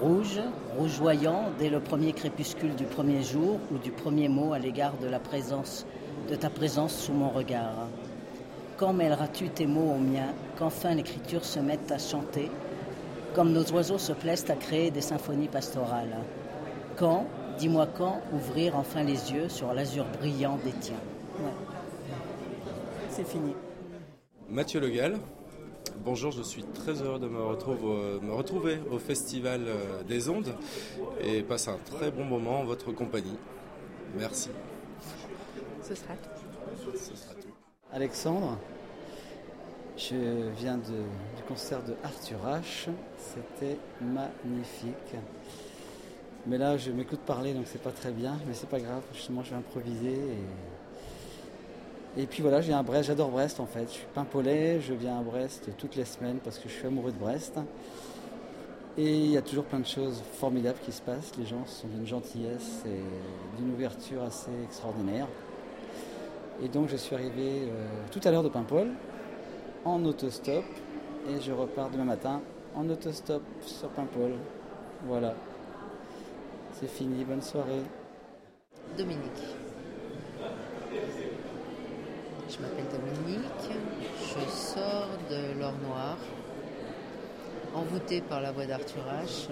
Rouge, 0.02 0.40
rougeoyant 0.78 1.52
dès 1.60 1.70
le 1.70 1.82
premier 1.82 2.14
crépuscule 2.14 2.76
du 2.76 2.86
premier 2.86 3.24
jour 3.24 3.60
ou 3.74 3.78
du 3.78 3.92
premier 3.92 4.30
mot 4.30 4.54
à 4.54 4.60
l'égard 4.60 4.98
de 4.98 5.08
la 5.08 5.20
présence, 5.20 5.86
de 6.30 6.36
ta 6.36 6.50
présence 6.50 6.96
sous 6.96 7.14
mon 7.14 7.30
regard. 7.30 7.88
Quand 8.80 8.94
mêleras-tu 8.94 9.50
tes 9.50 9.68
mots 9.68 9.92
aux 9.92 10.00
miens, 10.00 10.34
qu'enfin 10.58 10.96
l'écriture 10.96 11.44
se 11.44 11.60
mette 11.60 11.92
à 11.92 11.98
chanter, 11.98 12.50
comme 13.36 13.52
nos 13.52 13.66
oiseaux 13.74 13.98
se 13.98 14.14
plaisent 14.14 14.50
à 14.50 14.56
créer 14.56 14.90
des 14.90 15.02
symphonies 15.02 15.50
pastorales? 15.50 16.16
Quand, 16.96 17.26
dis-moi 17.58 17.88
quand, 17.88 18.22
ouvrir 18.32 18.78
enfin 18.78 19.04
les 19.04 19.34
yeux 19.34 19.50
sur 19.50 19.74
l'azur 19.74 20.06
brillant 20.22 20.58
des 20.64 20.72
tiens? 20.72 21.02
C'est 23.10 23.28
fini. 23.28 23.54
Mathieu 24.48 24.80
Legal, 24.80 25.18
Bonjour, 26.06 26.32
je 26.32 26.42
suis 26.42 26.64
très 26.64 27.02
heureux 27.02 27.20
de 27.20 27.28
me, 27.28 27.44
retrouver, 27.44 28.22
me 28.22 28.32
retrouver 28.32 28.80
au 28.90 29.00
Festival 29.00 29.66
euh, 29.68 30.04
des 30.04 30.30
Ondes 30.30 30.56
et 31.22 31.42
passe 31.42 31.68
un 31.68 31.78
très 31.84 32.10
bon 32.10 32.24
moment 32.24 32.62
en 32.62 32.64
votre 32.64 32.94
compagnie. 32.94 33.36
Merci. 34.18 34.50
Ce 35.84 35.94
sera 35.96 36.14
tout. 36.14 36.98
Ce 36.98 37.16
sera 37.18 37.34
tout. 37.34 37.39
Alexandre, 37.92 38.56
je 39.98 40.16
viens 40.56 40.78
du 40.78 41.44
concert 41.48 41.82
de 41.84 41.96
Arthur 42.04 42.38
H. 42.46 42.90
C'était 43.18 43.80
magnifique. 44.00 45.16
Mais 46.46 46.60
là, 46.60 46.78
je 46.78 46.92
m'écoute 46.92 47.22
parler, 47.22 47.54
donc 47.54 47.64
c'est 47.66 47.82
pas 47.82 47.92
très 47.92 48.12
bien, 48.12 48.38
mais 48.48 48.54
c'est 48.54 48.70
pas 48.70 48.80
grave. 48.80 49.02
Justement, 49.14 49.44
je 49.44 49.50
vais 49.50 49.56
improviser 49.56 50.14
et 50.14 50.44
et 52.18 52.26
puis 52.26 52.42
voilà, 52.42 52.60
j'ai 52.60 52.74
un 52.74 52.82
Brest, 52.82 53.08
j'adore 53.08 53.30
Brest 53.30 53.60
en 53.60 53.68
fait. 53.68 53.86
Je 53.86 53.94
suis 53.94 54.08
pimpolais, 54.14 54.82
je 54.82 54.94
viens 54.94 55.20
à 55.20 55.22
Brest 55.22 55.70
toutes 55.78 55.96
les 55.96 56.06
semaines 56.06 56.40
parce 56.44 56.58
que 56.58 56.68
je 56.68 56.74
suis 56.74 56.88
amoureux 56.88 57.12
de 57.12 57.18
Brest. 57.18 57.60
Et 58.98 59.16
il 59.16 59.32
y 59.32 59.38
a 59.38 59.42
toujours 59.42 59.64
plein 59.64 59.80
de 59.80 59.86
choses 59.86 60.22
formidables 60.34 60.80
qui 60.84 60.92
se 60.92 61.02
passent. 61.02 61.32
Les 61.38 61.46
gens 61.46 61.66
sont 61.66 61.88
d'une 61.88 62.08
gentillesse 62.08 62.84
et 62.86 63.58
d'une 63.58 63.74
ouverture 63.74 64.24
assez 64.24 64.52
extraordinaire. 64.64 65.28
Et 66.62 66.68
donc 66.68 66.90
je 66.90 66.98
suis 66.98 67.16
arrivé 67.16 67.64
euh, 67.64 67.88
tout 68.12 68.20
à 68.24 68.32
l'heure 68.32 68.44
de 68.44 68.50
Paimpol 68.50 68.90
en 69.86 70.04
autostop 70.04 70.66
et 71.30 71.40
je 71.42 71.52
repars 71.52 71.90
demain 71.90 72.04
matin 72.04 72.42
en 72.76 72.90
autostop 72.90 73.42
sur 73.62 73.90
Paimpol. 73.90 74.34
Voilà. 75.06 75.36
C'est 76.74 76.90
fini, 76.90 77.24
bonne 77.24 77.42
soirée. 77.42 77.84
Dominique. 78.98 79.20
Je 82.50 82.58
m'appelle 82.62 82.86
Dominique, 82.92 83.78
je 84.18 84.50
sors 84.50 85.08
de 85.30 85.60
l'or 85.60 85.74
noir, 85.88 86.18
envoûtée 87.76 88.22
par 88.22 88.42
la 88.42 88.52
voix 88.52 88.66
d'Arthur 88.66 89.04
H. 89.24 89.50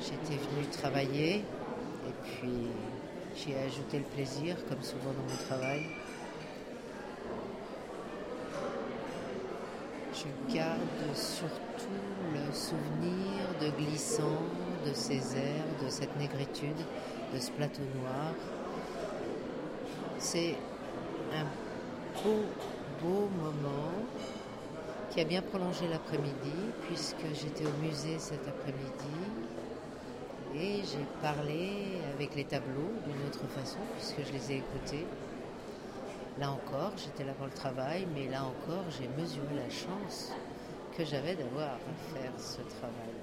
J'étais 0.00 0.36
venue 0.36 0.66
travailler 0.70 1.36
et 1.36 2.14
puis 2.24 2.68
j'ai 3.46 3.56
ajouté 3.56 3.98
le 3.98 4.04
plaisir, 4.04 4.56
comme 4.68 4.82
souvent 4.82 5.12
dans 5.12 5.22
mon 5.22 5.38
travail. 5.48 5.86
Je 10.12 10.54
garde 10.54 11.14
surtout 11.14 11.86
le 12.34 12.52
souvenir 12.52 13.46
de 13.60 13.70
glissant, 13.82 14.42
de 14.86 14.92
ces 14.92 15.36
airs, 15.36 15.84
de 15.84 15.88
cette 15.88 16.16
négritude, 16.18 16.76
de 17.32 17.38
ce 17.38 17.50
plateau 17.52 17.82
noir. 18.00 18.34
C'est 20.18 20.56
un 21.32 21.44
beau, 22.22 22.44
beau 23.02 23.28
moment 23.42 23.92
qui 25.10 25.20
a 25.20 25.24
bien 25.24 25.40
prolongé 25.40 25.88
l'après-midi 25.88 26.52
puisque 26.86 27.24
j'étais 27.34 27.64
au 27.64 27.82
musée 27.82 28.18
cet 28.18 28.46
après-midi 28.46 29.49
et 30.54 30.82
j'ai 30.84 31.06
parlé 31.22 32.00
avec 32.14 32.34
les 32.34 32.44
tableaux 32.44 32.92
d'une 33.06 33.26
autre 33.26 33.46
façon 33.48 33.78
puisque 33.96 34.22
je 34.26 34.32
les 34.32 34.52
ai 34.52 34.56
écoutés. 34.58 35.06
Là 36.38 36.50
encore, 36.52 36.92
j'étais 36.96 37.24
là 37.24 37.34
pour 37.34 37.46
le 37.46 37.52
travail, 37.52 38.06
mais 38.14 38.28
là 38.28 38.44
encore, 38.44 38.84
j'ai 38.90 39.08
mesuré 39.08 39.54
la 39.54 39.68
chance 39.68 40.32
que 40.96 41.04
j'avais 41.04 41.34
d'avoir 41.34 41.74
à 41.74 41.94
faire 42.14 42.32
ce 42.38 42.62
travail. 42.62 43.14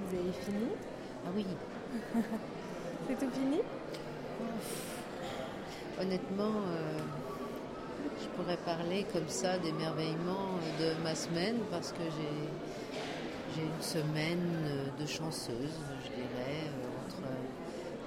Vous 0.00 0.14
avez 0.16 0.32
fini? 0.32 0.68
Ah 1.24 1.30
oui. 1.34 1.46
C'est 3.06 3.18
tout 3.18 3.30
fini? 3.30 3.60
Honnêtement, 6.00 6.50
euh, 6.72 6.98
je 8.20 8.26
pourrais 8.36 8.56
parler 8.56 9.06
comme 9.12 9.28
ça 9.28 9.58
d'émerveillement 9.58 10.58
de 10.80 11.00
ma 11.04 11.14
semaine 11.14 11.58
parce 11.70 11.92
que 11.92 12.02
j'ai, 12.02 13.62
une 13.62 13.82
semaine 13.82 14.90
de 14.98 15.06
chanceuse, 15.06 15.78
je 16.02 16.08
dirais, 16.08 16.64
euh, 16.66 17.04
entre 17.06 17.22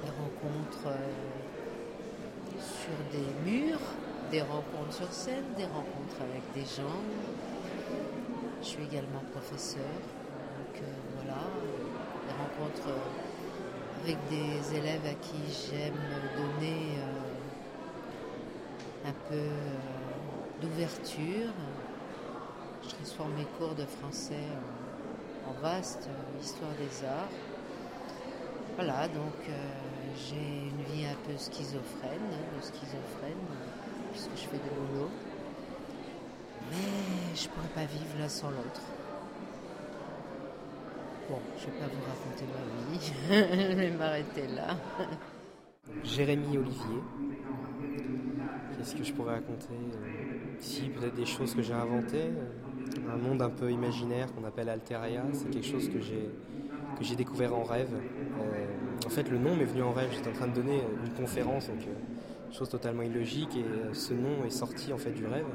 des 0.03 0.09
rencontres 0.09 0.87
euh, 0.87 2.59
sur 2.59 2.97
des 3.13 3.49
murs, 3.49 3.79
des 4.31 4.41
rencontres 4.41 4.91
sur 4.93 5.13
scène, 5.13 5.45
des 5.55 5.63
rencontres 5.63 6.19
avec 6.19 6.43
des 6.53 6.65
gens. 6.69 6.99
Je 8.61 8.67
suis 8.67 8.83
également 8.83 9.23
professeur, 9.31 9.95
donc 10.57 10.81
euh, 10.81 10.85
voilà, 11.15 11.39
des 12.27 12.33
rencontres 12.33 12.89
euh, 12.89 14.03
avec 14.03 14.17
des 14.29 14.75
élèves 14.75 15.05
à 15.05 15.13
qui 15.13 15.39
j'aime 15.69 15.93
donner 16.35 16.97
euh, 16.97 17.36
un 19.07 19.13
peu 19.29 19.35
euh, 19.35 20.61
d'ouverture. 20.61 21.53
Je 22.83 22.89
transforme 22.89 23.33
mes 23.35 23.45
cours 23.57 23.75
de 23.75 23.85
français 23.85 24.47
en, 25.47 25.53
vaste 25.61 26.09
euh, 26.09 26.43
histoire 26.43 26.71
des 26.71 27.05
arts. 27.05 27.29
Voilà, 28.75 29.07
donc 29.07 29.33
euh, 29.49 29.53
j'ai 30.15 30.69
une 30.69 30.83
vie 30.93 31.05
un 31.05 31.15
peu 31.25 31.37
schizophrène, 31.37 32.29
de 32.55 32.61
schizophrène, 32.61 33.47
puisque 34.11 34.31
je 34.35 34.47
fais 34.49 34.57
de 34.57 34.75
boulot. 34.75 35.09
Mais 36.71 37.35
je 37.35 37.47
pourrais 37.47 37.73
pas 37.73 37.85
vivre 37.85 38.19
l'un 38.19 38.29
sans 38.29 38.49
l'autre. 38.49 38.81
Bon, 41.29 41.39
je 41.57 41.65
vais 41.65 41.79
pas 41.79 41.87
vous 41.87 42.03
raconter 42.03 42.45
ma 42.53 42.91
vie, 42.91 43.13
je 43.71 43.75
vais 43.75 43.91
m'arrêter 43.91 44.47
là. 44.47 44.77
Jérémy 46.03 46.57
Olivier. 46.57 47.01
Qu'est-ce 48.87 48.99
que 48.99 49.03
je 49.03 49.11
pourrais 49.11 49.33
raconter 49.33 49.73
Euh, 49.73 50.55
Si, 50.61 50.83
peut-être 50.87 51.15
des 51.15 51.25
choses 51.25 51.53
que 51.53 51.61
j'ai 51.61 51.73
inventées. 51.73 52.31
euh, 52.31 53.13
Un 53.13 53.17
monde 53.17 53.41
un 53.41 53.49
peu 53.49 53.69
imaginaire 53.69 54.33
qu'on 54.33 54.45
appelle 54.45 54.69
Alteria. 54.69 55.23
C'est 55.33 55.49
quelque 55.49 55.67
chose 55.67 55.89
que 55.89 55.99
j'ai 55.99 56.29
que 56.97 57.03
j'ai 57.03 57.17
découvert 57.17 57.53
en 57.53 57.63
rêve. 57.63 57.89
Euh, 57.93 58.65
en 59.05 59.09
fait, 59.09 59.29
le 59.29 59.37
nom 59.37 59.57
m'est 59.57 59.65
venu 59.65 59.83
en 59.83 59.91
rêve. 59.91 60.09
J'étais 60.13 60.29
en 60.29 60.33
train 60.33 60.47
de 60.47 60.53
donner 60.53 60.79
une 61.05 61.11
conférence, 61.21 61.67
donc 61.67 61.79
chose 62.49 62.69
totalement 62.69 63.03
illogique, 63.03 63.57
et 63.57 63.93
ce 63.93 64.13
nom 64.13 64.45
est 64.45 64.49
sorti 64.51 64.93
en 64.93 64.97
fait 64.97 65.11
du 65.11 65.25
rêve. 65.25 65.45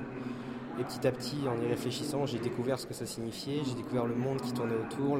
Et 0.79 0.85
petit 0.85 1.07
à 1.07 1.11
petit, 1.11 1.39
en 1.49 1.61
y 1.61 1.67
réfléchissant, 1.67 2.27
j'ai 2.27 2.39
découvert 2.39 2.79
ce 2.79 2.87
que 2.87 2.95
ça 2.95 3.07
signifiait. 3.07 3.63
J'ai 3.65 3.75
découvert 3.75 4.05
le 4.05 4.15
monde 4.15 4.43
qui 4.43 4.53
tournait 4.53 4.77
autour, 4.77 5.19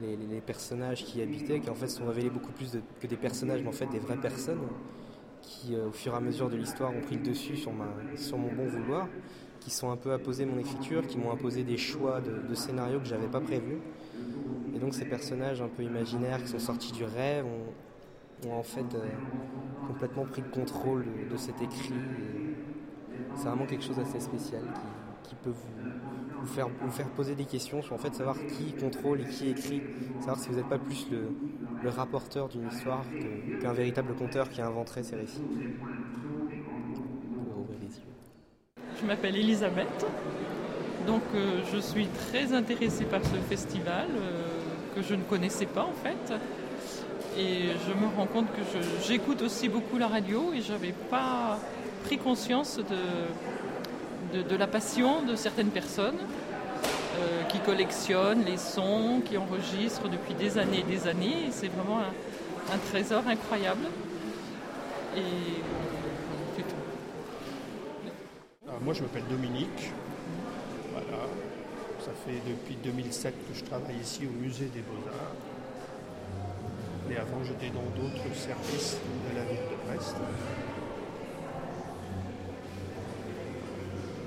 les, 0.00 0.40
personnages 0.44 1.04
qui 1.04 1.20
y 1.20 1.22
habitaient, 1.22 1.60
qui 1.60 1.70
en 1.70 1.74
fait 1.76 1.86
sont 1.88 2.04
révélés 2.04 2.30
beaucoup 2.30 2.50
plus 2.50 2.76
que 3.00 3.06
des 3.06 3.16
personnages, 3.16 3.62
mais 3.62 3.68
en 3.68 3.72
fait 3.72 3.86
des 3.86 4.00
vraies 4.00 4.16
personnes 4.16 4.58
qui, 5.42 5.74
euh, 5.74 5.88
au 5.88 5.92
fur 5.92 6.14
et 6.14 6.16
à 6.16 6.20
mesure 6.20 6.48
de 6.48 6.56
l'histoire, 6.56 6.94
ont 6.94 7.00
pris 7.00 7.16
le 7.16 7.22
dessus 7.22 7.56
sur, 7.56 7.72
ma, 7.72 7.86
sur 8.16 8.38
mon 8.38 8.52
bon 8.52 8.66
vouloir, 8.66 9.08
qui 9.60 9.70
sont 9.70 9.90
un 9.90 9.96
peu 9.96 10.12
imposé 10.12 10.44
mon 10.44 10.58
écriture, 10.58 11.06
qui 11.06 11.18
m'ont 11.18 11.32
imposé 11.32 11.62
des 11.62 11.76
choix 11.76 12.20
de, 12.20 12.48
de 12.48 12.54
scénarios 12.54 13.00
que 13.00 13.06
j'avais 13.06 13.28
pas 13.28 13.40
prévus. 13.40 13.78
Et 14.74 14.78
donc 14.78 14.94
ces 14.94 15.04
personnages 15.04 15.60
un 15.60 15.68
peu 15.68 15.82
imaginaires 15.82 16.42
qui 16.42 16.48
sont 16.48 16.58
sortis 16.58 16.92
du 16.92 17.04
rêve 17.04 17.44
ont, 17.44 18.50
en 18.50 18.62
fait 18.64 18.84
complètement 19.86 20.24
pris 20.24 20.42
le 20.42 20.48
contrôle 20.48 21.04
de, 21.30 21.36
cet 21.36 21.62
écrit. 21.62 21.94
C'est 23.36 23.46
vraiment 23.46 23.66
quelque 23.66 23.84
chose 23.84 23.96
d'assez 23.96 24.18
spécial 24.18 24.62
qui, 25.22 25.34
peut 25.36 25.50
vous, 25.50 26.46
faire, 26.46 26.68
vous 26.68 26.90
faire 26.90 27.08
poser 27.10 27.36
des 27.36 27.44
questions 27.44 27.82
sur 27.82 27.94
en 27.94 27.98
fait 27.98 28.12
savoir 28.14 28.36
qui 28.48 28.72
contrôle 28.72 29.20
et 29.20 29.26
qui 29.26 29.48
écrit, 29.48 29.80
savoir 30.18 30.40
si 30.40 30.48
vous 30.48 30.56
n'êtes 30.56 30.68
pas 30.68 30.78
plus 30.78 31.06
le, 31.10 31.28
rapporteur 31.88 32.48
d'une 32.48 32.68
histoire 32.68 33.04
qu'un 33.60 33.72
véritable 33.72 34.14
conteur 34.14 34.48
qui 34.48 34.60
inventerait 34.60 35.02
ces 35.02 35.16
récits. 35.16 35.42
Je 39.00 39.06
m'appelle 39.06 39.36
Elisabeth, 39.36 40.06
donc 41.06 41.22
euh, 41.34 41.60
je 41.72 41.78
suis 41.78 42.06
très 42.06 42.52
intéressée 42.52 43.04
par 43.04 43.20
ce 43.24 43.36
festival 43.48 44.06
euh, 44.10 44.42
que 44.94 45.02
je 45.02 45.14
ne 45.14 45.22
connaissais 45.22 45.66
pas 45.66 45.82
en 45.82 45.92
fait. 45.92 46.34
Et 47.38 47.70
je 47.86 47.92
me 47.92 48.14
rends 48.14 48.26
compte 48.26 48.46
que 48.52 48.60
j'écoute 49.06 49.42
aussi 49.42 49.68
beaucoup 49.68 49.98
la 49.98 50.06
radio 50.06 50.52
et 50.52 50.60
je 50.60 50.72
n'avais 50.72 50.92
pas 51.10 51.58
pris 52.04 52.18
conscience 52.18 52.78
de, 54.32 54.42
de, 54.42 54.56
la 54.56 54.66
passion 54.66 55.22
de 55.22 55.34
certaines 55.34 55.70
personnes 55.70 56.18
euh, 57.22 57.44
qui 57.44 57.60
collectionnent 57.60 58.44
les 58.44 58.56
sons, 58.56 59.22
qui 59.24 59.36
enregistrent 59.36 60.08
depuis 60.08 60.34
des 60.34 60.58
années 60.58 60.80
et 60.80 60.82
des 60.82 61.06
années. 61.06 61.48
C'est 61.50 61.68
vraiment 61.68 62.00
un, 62.00 62.78
trésor 62.90 63.22
incroyable. 63.28 63.84
Et 65.16 65.62
c'est 66.56 66.62
tout. 66.62 68.10
Ah, 68.66 68.72
moi, 68.80 68.92
je 68.92 69.02
m'appelle 69.02 69.24
Dominique. 69.30 69.92
Voilà. 70.92 71.24
Ça 72.00 72.10
fait 72.26 72.40
depuis 72.48 72.76
2007 72.82 73.34
que 73.48 73.58
je 73.58 73.64
travaille 73.64 73.96
ici 74.02 74.26
au 74.26 74.42
musée 74.42 74.66
des 74.66 74.80
Beaux-Arts. 74.80 75.36
Et 77.10 77.16
avant, 77.16 77.44
j'étais 77.44 77.70
dans 77.70 77.88
d'autres 77.94 78.34
services 78.34 78.96
de 79.30 79.36
la 79.36 79.44
ville 79.44 79.60
de 79.70 79.86
Brest. 79.86 80.16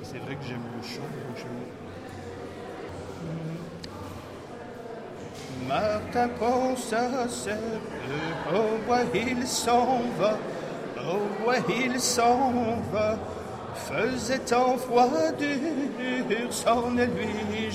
C'est 0.04 0.20
vrai 0.20 0.36
que 0.36 0.44
j'aime 0.48 0.64
le 0.78 0.84
chant, 0.88 1.02
donc 1.02 1.36
je... 1.36 1.85
Martin 5.67 6.29
pense 6.39 6.93
à 6.93 7.27
cette 7.27 7.57
oh 8.53 8.93
il 9.13 9.45
s'en 9.48 10.01
va, 10.19 10.38
oh 11.00 11.51
il 11.69 12.00
s'en 12.00 12.81
va, 12.91 13.17
faisait 13.74 14.53
en 14.53 14.77
froid 14.77 15.31
dur 15.38 16.51
sans 16.51 16.91
lui 16.91 17.69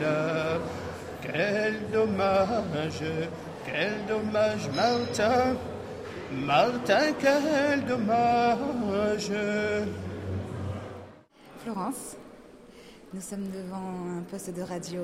là? 0.00 0.58
Quel 1.22 1.90
dommage 1.92 3.02
quel 3.70 4.06
dommage, 4.06 4.66
Martin. 4.74 5.56
Martin, 6.32 7.12
quel 7.18 7.84
dommage. 7.84 9.30
Florence, 11.62 12.16
nous 13.12 13.20
sommes 13.20 13.48
devant 13.50 14.18
un 14.18 14.22
poste 14.22 14.54
de 14.54 14.62
radio 14.62 15.02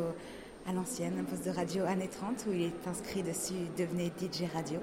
à 0.66 0.72
l'ancienne, 0.72 1.18
un 1.18 1.24
poste 1.24 1.44
de 1.44 1.50
radio 1.50 1.84
années 1.84 2.08
30 2.08 2.46
où 2.48 2.52
il 2.52 2.62
est 2.62 2.88
inscrit 2.88 3.22
dessus 3.22 3.54
Devenez 3.76 4.10
DJ 4.18 4.44
Radio. 4.52 4.80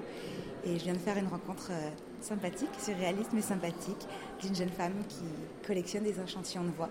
Et 0.64 0.78
je 0.78 0.84
viens 0.84 0.92
de 0.92 0.98
faire 0.98 1.16
une 1.16 1.26
rencontre 1.26 1.70
euh, 1.72 1.90
sympathique, 2.20 2.70
surréaliste 2.78 3.30
mais 3.32 3.42
sympathique, 3.42 4.06
d'une 4.40 4.54
jeune 4.54 4.68
femme 4.68 4.94
qui 5.08 5.24
collectionne 5.66 6.04
des 6.04 6.20
échantillons 6.20 6.64
de 6.64 6.70
voix. 6.70 6.90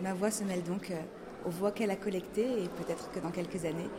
Ma 0.00 0.14
voix 0.14 0.30
se 0.30 0.44
mêle 0.44 0.62
donc 0.62 0.90
euh, 0.90 1.00
aux 1.44 1.50
voix 1.50 1.72
qu'elle 1.72 1.90
a 1.90 1.96
collectées 1.96 2.62
et 2.62 2.68
peut-être 2.68 3.10
que 3.10 3.18
dans 3.18 3.30
quelques 3.30 3.64
années, 3.64 3.90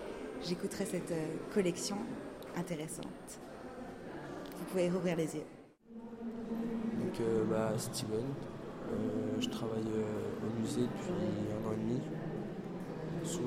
j'écouterai 0.44 0.86
cette 0.86 1.12
euh, 1.12 1.26
collection 1.54 1.98
intéressante. 2.56 3.42
Vous 4.58 4.66
pouvez 4.72 4.90
rouvrir 4.90 5.18
les 5.18 5.36
yeux. 5.36 5.46
Donc, 5.92 7.22
bah, 7.50 7.74
Steven, 7.78 8.26
je 9.40 9.50
travaille 9.50 9.82
au 9.82 10.60
musée 10.60 10.82
depuis 10.82 11.14
un 11.52 11.68
an 11.68 11.74
et 11.74 11.78
demi, 11.78 12.02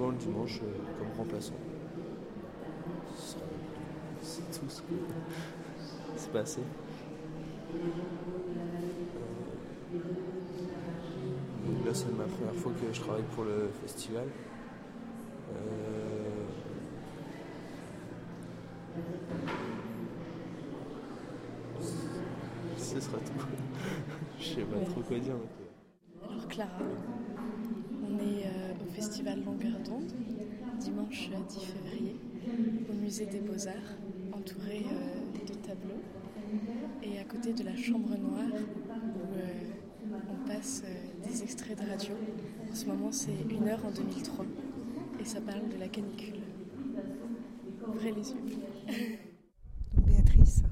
le 0.08 0.16
dimanche 0.16 0.60
comme 0.98 1.08
remplaçant. 1.18 1.54
C'est 4.22 4.58
tout 4.58 4.68
ce 4.68 4.80
que 4.82 4.94
c'est 6.16 6.32
passé. 6.32 6.60
Donc 11.66 11.86
là, 11.86 11.94
c'est 11.94 12.12
ma 12.16 12.24
première 12.24 12.54
fois 12.54 12.72
que 12.72 12.92
je 12.92 13.00
travaille 13.00 13.22
pour 13.34 13.44
le 13.44 13.68
festival. 13.82 14.26
Ce 22.76 23.00
sera 23.00 23.18
tout. 23.18 23.46
Je 24.38 24.44
sais 24.44 24.62
pas 24.62 24.78
trop 24.90 25.00
quoi 25.00 25.18
dire. 25.18 25.34
Alors 26.28 26.48
Clara, 26.48 26.70
on 28.02 28.18
est 28.18 28.46
euh, 28.46 28.72
au 28.82 28.86
festival 29.20 29.44
Longueur 29.44 29.78
d'onde, 29.80 30.12
dimanche 30.78 31.30
10 31.48 31.60
février, 31.60 32.16
au 32.88 32.94
musée 32.94 33.26
des 33.26 33.40
Beaux-Arts, 33.40 33.96
entouré 34.32 34.86
euh, 34.90 35.46
de 35.46 35.54
tableaux, 35.54 36.00
et 37.02 37.18
à 37.18 37.24
côté 37.24 37.52
de 37.52 37.62
la 37.64 37.76
chambre 37.76 38.16
noire 38.16 38.48
où 38.48 39.36
euh, 39.36 40.14
on 40.30 40.48
passe 40.48 40.84
des 41.22 41.42
extraits 41.42 41.78
de 41.78 41.90
radio. 41.90 42.14
En 42.70 42.74
ce 42.74 42.86
moment 42.86 43.12
c'est 43.12 43.36
une 43.50 43.68
heure 43.68 43.84
en 43.84 43.90
2003 43.90 44.46
et 45.20 45.24
ça 45.24 45.40
parle 45.40 45.68
de 45.68 45.76
la 45.78 45.88
canicule. 45.88 46.40
Ouvrez 47.86 48.12
les 48.12 48.30
yeux. 48.30 48.40
Béatrice. 50.06 50.62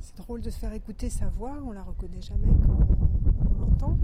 C'est 0.00 0.16
drôle 0.16 0.40
de 0.40 0.48
se 0.48 0.58
faire 0.58 0.72
écouter 0.72 1.10
sa 1.10 1.28
voix, 1.28 1.58
on 1.66 1.72
la 1.72 1.82
reconnaît 1.82 2.22
jamais 2.22 2.48
quand 2.64 2.78
on, 2.80 3.60
l'entend. 3.60 3.98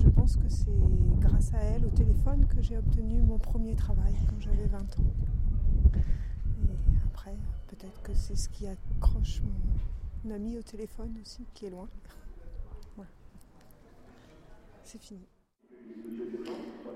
Je 0.00 0.08
pense 0.10 0.36
que 0.36 0.48
c'est 0.48 0.70
grâce 1.18 1.52
à 1.54 1.58
elle 1.58 1.84
au 1.84 1.90
téléphone 1.90 2.46
que 2.46 2.62
j'ai 2.62 2.76
obtenu 2.78 3.20
mon 3.20 3.38
premier 3.38 3.74
travail 3.74 4.14
quand 4.28 4.40
j'avais 4.40 4.66
20 4.66 4.78
ans. 4.78 5.12
Et 6.62 6.96
après, 7.06 7.36
peut-être 7.66 8.00
que 8.02 8.14
c'est 8.14 8.36
ce 8.36 8.48
qui 8.48 8.68
accroche 8.68 9.42
mon 10.24 10.34
ami 10.34 10.56
au 10.56 10.62
téléphone 10.62 11.16
aussi, 11.20 11.44
qui 11.52 11.66
est 11.66 11.70
loin. 11.70 11.88
Voilà. 12.94 13.10
C'est 14.84 15.00
fini. 15.00 15.26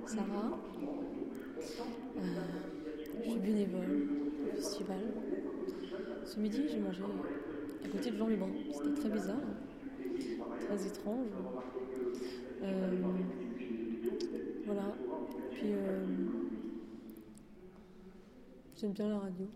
Sarah, 0.06 0.58
euh, 1.58 2.22
je 3.24 3.30
suis 3.30 3.40
bénévole 3.40 4.08
au 4.46 4.56
festival. 4.56 5.00
Ce 6.24 6.38
midi, 6.38 6.62
j'ai 6.70 6.78
mangé 6.78 7.02
à 7.84 7.88
côté 7.88 8.12
de 8.12 8.16
Jean 8.16 8.28
Lebrun. 8.28 8.50
C'était 8.72 9.00
très 9.00 9.10
bizarre, 9.10 9.40
très 10.68 10.86
étrange. 10.86 11.26
Euh, 12.62 12.90
voilà. 14.66 14.94
Puis, 15.50 15.72
euh, 15.72 16.06
j'aime 18.76 18.92
bien 18.92 19.08
la 19.08 19.18
radio. 19.18 19.46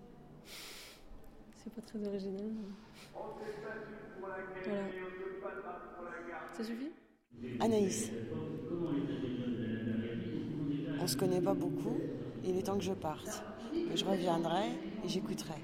C'est 1.56 1.72
pas 1.72 1.82
très 1.82 2.06
original. 2.06 2.50
Voilà. 4.64 4.82
Ça 6.52 6.64
suffit? 6.64 6.90
Anaïs. 7.60 8.10
On 11.00 11.06
se 11.06 11.16
connaît 11.16 11.40
pas 11.40 11.54
beaucoup, 11.54 11.98
il 12.44 12.56
est 12.58 12.62
temps 12.62 12.78
que 12.78 12.84
je 12.84 12.92
parte. 12.92 13.44
je 13.94 14.04
reviendrai 14.04 14.70
et 15.04 15.08
j'écouterai. 15.08 15.60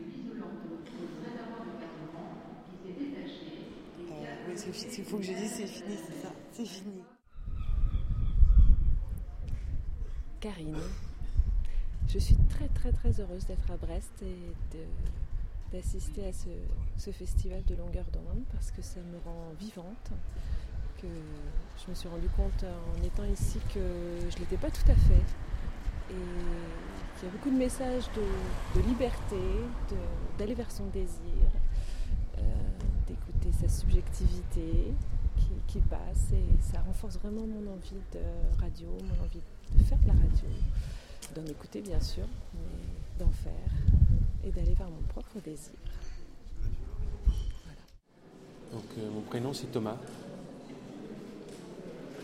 Euh, 4.10 4.24
oui, 4.48 4.54
il 4.98 5.04
faut 5.04 5.16
que 5.16 5.22
je 5.22 5.32
dise 5.32 5.52
c'est 5.52 5.66
fini, 5.66 5.96
c'est 5.96 6.20
ça, 6.20 6.32
c'est 6.52 6.66
fini. 6.66 7.02
Karine, 10.42 10.76
je 12.08 12.18
suis 12.18 12.34
très 12.50 12.66
très 12.66 12.90
très 12.90 13.20
heureuse 13.20 13.46
d'être 13.46 13.70
à 13.70 13.76
Brest 13.76 14.10
et 14.22 14.36
d'assister 15.72 16.26
à 16.26 16.32
ce, 16.32 17.12
festival 17.12 17.62
de 17.64 17.76
longueur 17.76 18.06
d'onde 18.12 18.42
parce 18.50 18.72
que 18.72 18.82
ça 18.82 18.98
me 18.98 19.18
rend 19.24 19.52
vivante, 19.60 20.10
je 21.00 21.88
me 21.88 21.94
suis 21.94 22.08
rendu 22.08 22.26
compte 22.30 22.64
en 22.64 23.04
étant 23.04 23.24
ici 23.24 23.60
que 23.72 23.78
je 24.30 24.34
ne 24.34 24.40
l'étais 24.40 24.56
pas 24.56 24.70
tout 24.70 24.90
à 24.90 24.94
fait. 24.94 25.24
Et 26.10 26.14
qu'il 27.16 27.28
y 27.28 27.30
a 27.30 27.32
beaucoup 27.32 27.50
de 27.50 27.56
messages 27.56 28.08
de, 28.16 28.80
liberté, 28.80 29.36
d'aller 30.38 30.54
vers 30.54 30.72
son 30.72 30.86
désir, 30.86 31.46
euh, 32.38 32.42
d'écouter 33.06 33.52
sa 33.60 33.68
subjectivité 33.68 34.92
qui, 35.66 35.80
passe. 35.80 36.32
Et 36.32 36.62
ça 36.62 36.80
renforce 36.80 37.18
vraiment 37.18 37.46
mon 37.46 37.72
envie 37.72 38.00
de 38.12 38.20
radio, 38.60 38.88
mon 38.88 39.24
envie 39.24 39.40
de 39.76 39.84
faire 39.84 39.98
de 39.98 40.06
la 40.06 40.14
radio, 40.14 40.48
d'en 41.34 41.44
écouter 41.50 41.80
bien 41.80 42.00
sûr, 42.00 42.26
mais 42.54 43.24
d'en 43.24 43.30
faire 43.30 43.70
et 44.44 44.50
d'aller 44.50 44.74
vers 44.74 44.88
mon 44.88 45.02
propre 45.08 45.40
désir. 45.44 45.74
Donc 48.72 48.84
euh, 48.98 49.10
mon 49.14 49.20
prénom 49.20 49.52
c'est 49.52 49.70
Thomas. 49.70 49.96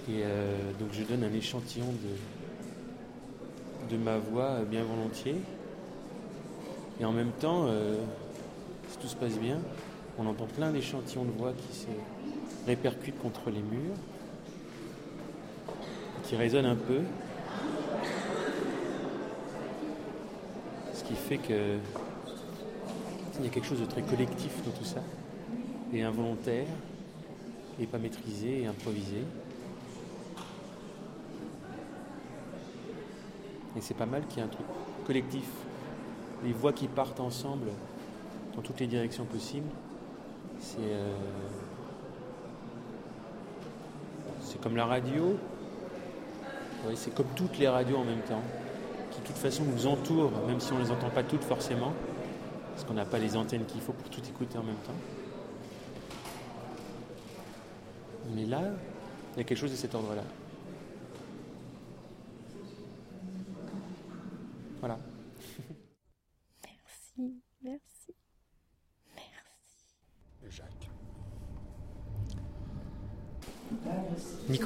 Et 0.08 0.22
euh, 0.24 0.72
donc 0.80 0.88
je 0.92 1.02
donne 1.02 1.22
un 1.22 1.32
échantillon 1.32 1.92
de, 1.92 3.94
de 3.94 4.02
ma 4.02 4.18
voix 4.18 4.64
bien 4.64 4.82
volontiers. 4.82 5.36
Et 7.00 7.04
en 7.04 7.12
même 7.12 7.32
temps, 7.32 7.66
euh, 7.66 7.96
si 8.88 8.98
tout 8.98 9.06
se 9.06 9.16
passe 9.16 9.38
bien, 9.38 9.58
on 10.18 10.26
entend 10.26 10.46
plein 10.46 10.72
d'échantillons 10.72 11.24
de 11.24 11.30
voix 11.30 11.52
qui 11.52 11.76
se 11.76 11.86
répercutent 12.66 13.18
contre 13.18 13.50
les 13.50 13.62
murs, 13.62 13.96
qui 16.24 16.36
résonnent 16.36 16.66
un 16.66 16.76
peu. 16.76 17.00
Ce 20.92 21.04
qui 21.04 21.14
fait 21.14 21.38
que 21.38 21.78
il 23.38 23.44
y 23.44 23.48
a 23.48 23.50
quelque 23.50 23.66
chose 23.66 23.80
de 23.80 23.86
très 23.86 24.02
collectif 24.02 24.52
dans 24.64 24.72
tout 24.72 24.84
ça, 24.84 25.00
et 25.92 26.02
involontaire, 26.02 26.66
et 27.80 27.86
pas 27.86 27.98
maîtrisé, 27.98 28.62
et 28.62 28.66
improvisé. 28.66 29.22
Et 33.76 33.80
c'est 33.80 33.94
pas 33.94 34.06
mal 34.06 34.26
qu'il 34.26 34.38
y 34.38 34.40
ait 34.40 34.44
un 34.44 34.48
truc 34.48 34.66
collectif, 35.06 35.48
les 36.44 36.52
voix 36.52 36.72
qui 36.72 36.88
partent 36.88 37.20
ensemble 37.20 37.68
dans 38.56 38.62
toutes 38.62 38.80
les 38.80 38.88
directions 38.88 39.24
possibles. 39.24 39.70
C'est 40.58 40.78
euh, 40.80 41.14
comme 44.62 44.76
la 44.76 44.86
radio, 44.86 45.38
c'est 46.94 47.14
comme 47.14 47.28
toutes 47.36 47.58
les 47.58 47.68
radios 47.68 47.98
en 47.98 48.04
même 48.04 48.22
temps, 48.22 48.42
qui 49.10 49.20
de 49.20 49.26
toute 49.26 49.36
façon 49.36 49.64
nous 49.64 49.86
entourent, 49.86 50.32
même 50.46 50.60
si 50.60 50.72
on 50.72 50.78
ne 50.78 50.84
les 50.84 50.90
entend 50.90 51.10
pas 51.10 51.22
toutes 51.22 51.44
forcément, 51.44 51.92
parce 52.72 52.84
qu'on 52.84 52.94
n'a 52.94 53.04
pas 53.04 53.18
les 53.18 53.36
antennes 53.36 53.64
qu'il 53.66 53.80
faut 53.80 53.92
pour 53.92 54.08
tout 54.10 54.22
écouter 54.26 54.58
en 54.58 54.62
même 54.62 54.76
temps. 54.76 54.92
Mais 58.34 58.44
là, 58.44 58.62
il 59.34 59.38
y 59.38 59.40
a 59.40 59.44
quelque 59.44 59.58
chose 59.58 59.70
de 59.70 59.76
cet 59.76 59.94
ordre-là. 59.94 60.22
Voilà. 64.80 64.98
Merci, 66.64 67.42
merci, 67.62 68.14
merci. 69.16 69.84
Jacques. 70.50 70.90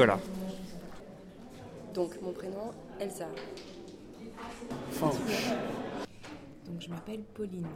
Nicolas. 0.03 0.21
Donc 1.95 2.21
mon 2.23 2.33
prénom, 2.33 2.73
Elsa. 2.99 3.27
Donc 5.01 6.81
je 6.81 6.89
m'appelle 6.89 7.23
Pauline. 7.35 7.69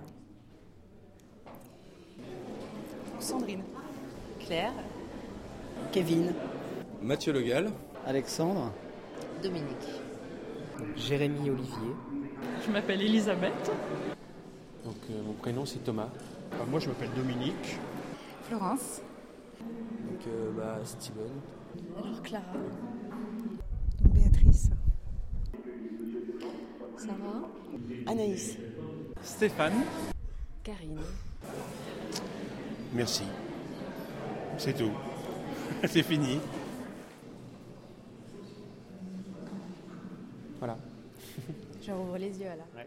Sandrine. 3.20 3.62
Claire. 4.40 4.72
Kevin. 5.92 6.32
Mathieu 7.00 7.32
Legal. 7.32 7.70
Alexandre. 8.04 8.72
Dominique. 9.42 9.88
Jérémy 10.96 11.50
Olivier. 11.50 11.94
Je 12.66 12.72
m'appelle 12.72 13.02
Elisabeth. 13.02 13.70
Donc 14.84 14.96
euh, 15.10 15.22
mon 15.24 15.32
prénom 15.34 15.64
c'est 15.64 15.84
Thomas. 15.84 16.08
Moi, 16.68 16.80
je 16.80 16.88
m'appelle 16.88 17.10
Dominique. 17.14 17.78
Florence. 18.48 19.00
Donc 19.60 20.26
euh, 20.26 20.50
bah, 20.56 20.78
Steven. 20.84 21.30
Alors 21.98 22.22
Clara. 22.22 22.52
Donc 24.02 24.12
Béatrice. 24.12 24.70
Sarah. 26.96 27.48
Anaïs. 28.06 28.56
Stéphane. 29.22 29.84
Karine. 30.62 31.00
Merci. 32.92 33.24
C'est 34.58 34.74
tout. 34.76 34.92
C'est 35.86 36.02
fini. 36.02 36.38
Voilà. 40.58 40.76
Je 41.82 41.92
rouvre 41.92 42.16
les 42.18 42.38
yeux 42.38 42.46
là. 42.46 42.64
Ouais. 42.74 42.86